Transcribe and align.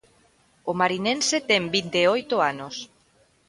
O 0.69 0.71
marinense 0.79 1.37
ten 1.49 1.63
vinte 1.75 1.97
e 2.03 2.05
oito 2.15 2.35
anos. 2.51 2.75